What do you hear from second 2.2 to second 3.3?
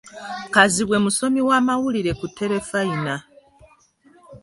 terefayina.